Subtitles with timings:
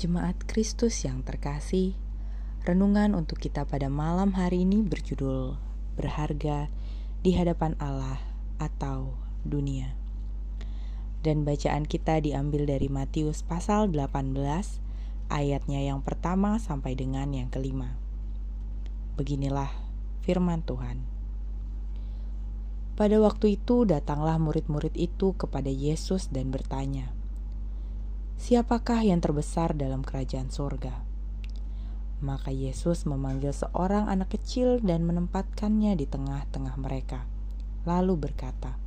[0.00, 1.92] Jemaat Kristus yang terkasih,
[2.64, 5.60] renungan untuk kita pada malam hari ini berjudul
[6.00, 6.72] Berharga
[7.20, 8.16] di hadapan Allah
[8.56, 9.12] atau
[9.44, 9.92] dunia.
[11.20, 14.32] Dan bacaan kita diambil dari Matius pasal 18
[15.28, 18.00] ayatnya yang pertama sampai dengan yang kelima.
[19.20, 19.68] Beginilah
[20.24, 21.04] firman Tuhan.
[22.96, 27.19] Pada waktu itu datanglah murid-murid itu kepada Yesus dan bertanya,
[28.40, 31.04] Siapakah yang terbesar dalam kerajaan sorga?
[32.24, 37.28] Maka Yesus memanggil seorang anak kecil dan menempatkannya di tengah-tengah mereka,
[37.84, 38.80] lalu berkata,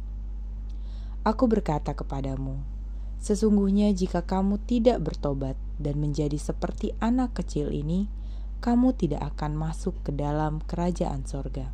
[1.21, 2.66] Aku berkata kepadamu,
[3.21, 8.09] sesungguhnya jika kamu tidak bertobat dan menjadi seperti anak kecil ini,
[8.58, 11.70] kamu tidak akan masuk ke dalam kerajaan sorga.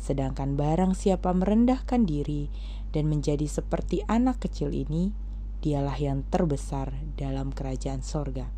[0.00, 2.48] Sedangkan barang siapa merendahkan diri
[2.96, 5.27] dan menjadi seperti anak kecil ini,
[5.58, 8.50] dialah yang terbesar dalam kerajaan sorga.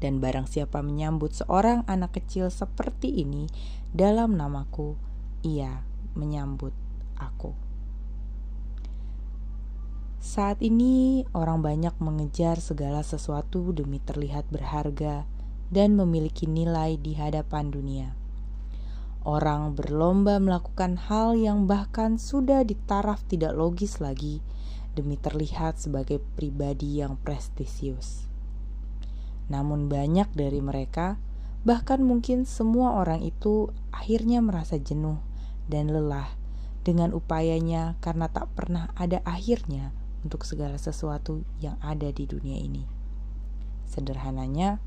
[0.00, 3.44] Dan barang siapa menyambut seorang anak kecil seperti ini
[3.92, 4.96] dalam namaku,
[5.44, 5.84] ia
[6.16, 6.72] menyambut
[7.20, 7.52] aku.
[10.20, 15.24] Saat ini, orang banyak mengejar segala sesuatu demi terlihat berharga
[15.72, 18.08] dan memiliki nilai di hadapan dunia.
[19.20, 24.40] Orang berlomba melakukan hal yang bahkan sudah di taraf tidak logis lagi
[25.00, 28.28] demi terlihat sebagai pribadi yang prestisius.
[29.48, 31.16] Namun, banyak dari mereka,
[31.64, 35.18] bahkan mungkin semua orang itu, akhirnya merasa jenuh
[35.72, 36.28] dan lelah
[36.84, 42.84] dengan upayanya karena tak pernah ada akhirnya untuk segala sesuatu yang ada di dunia ini.
[43.88, 44.78] Sederhananya,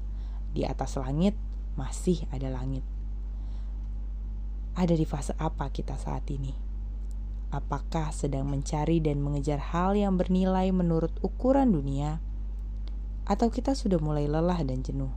[0.53, 1.33] di atas langit
[1.73, 2.86] masih ada langit.
[4.77, 6.73] Ada di fase apa kita saat ini?
[7.54, 12.18] Apakah sedang mencari dan mengejar hal yang bernilai menurut ukuran dunia,
[13.30, 15.14] atau kita sudah mulai lelah dan jenuh,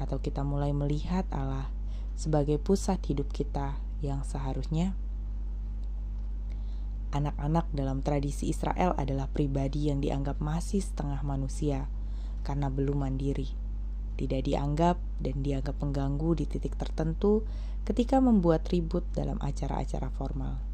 [0.00, 1.68] atau kita mulai melihat Allah
[2.16, 4.96] sebagai pusat hidup kita yang seharusnya.
[7.12, 11.90] Anak-anak dalam tradisi Israel adalah pribadi yang dianggap masih setengah manusia
[12.46, 13.50] karena belum mandiri,
[14.16, 17.44] tidak dianggap dan dianggap pengganggu di titik tertentu
[17.84, 20.69] ketika membuat ribut dalam acara-acara formal.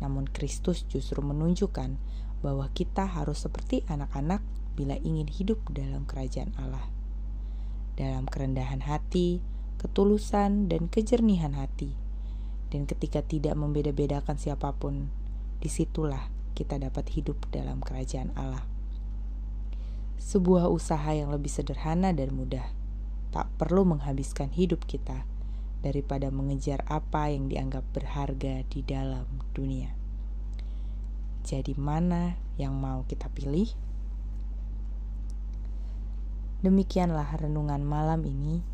[0.00, 1.96] Namun Kristus justru menunjukkan
[2.44, 4.44] bahwa kita harus seperti anak-anak
[4.76, 6.84] bila ingin hidup dalam kerajaan Allah.
[7.96, 9.40] Dalam kerendahan hati,
[9.80, 11.96] ketulusan, dan kejernihan hati.
[12.68, 15.08] Dan ketika tidak membeda-bedakan siapa pun,
[15.64, 18.64] di situlah kita dapat hidup dalam kerajaan Allah.
[20.20, 22.68] Sebuah usaha yang lebih sederhana dan mudah,
[23.32, 25.24] tak perlu menghabiskan hidup kita
[25.84, 29.92] daripada mengejar apa yang dianggap berharga di dalam dunia.
[31.46, 33.70] Jadi, mana yang mau kita pilih?
[36.64, 38.64] Demikianlah renungan malam ini.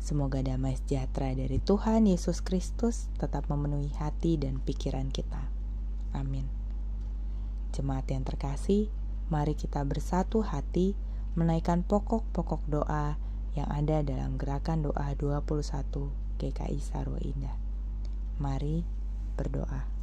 [0.00, 5.50] Semoga damai sejahtera dari Tuhan Yesus Kristus tetap memenuhi hati dan pikiran kita.
[6.16, 6.48] Amin.
[7.74, 8.88] Jemaat yang terkasih,
[9.28, 10.96] mari kita bersatu hati
[11.34, 13.18] menaikkan pokok-pokok doa
[13.58, 17.52] yang ada dalam gerakan doa 21 GKI Sarwa Indah.
[18.40, 18.80] Mari
[19.36, 19.99] berdoa.